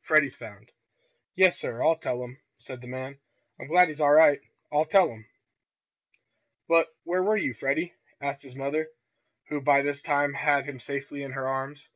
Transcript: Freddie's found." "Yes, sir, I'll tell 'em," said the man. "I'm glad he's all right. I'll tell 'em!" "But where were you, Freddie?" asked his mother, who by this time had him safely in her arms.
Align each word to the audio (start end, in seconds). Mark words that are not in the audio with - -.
Freddie's 0.00 0.34
found." 0.34 0.72
"Yes, 1.34 1.58
sir, 1.58 1.82
I'll 1.84 1.98
tell 1.98 2.24
'em," 2.24 2.40
said 2.56 2.80
the 2.80 2.86
man. 2.86 3.18
"I'm 3.60 3.66
glad 3.66 3.88
he's 3.88 4.00
all 4.00 4.10
right. 4.14 4.40
I'll 4.72 4.86
tell 4.86 5.12
'em!" 5.12 5.26
"But 6.66 6.88
where 7.04 7.22
were 7.22 7.36
you, 7.36 7.52
Freddie?" 7.52 7.92
asked 8.18 8.40
his 8.42 8.56
mother, 8.56 8.88
who 9.50 9.60
by 9.60 9.82
this 9.82 10.00
time 10.00 10.32
had 10.32 10.64
him 10.64 10.80
safely 10.80 11.22
in 11.22 11.32
her 11.32 11.46
arms. 11.46 11.90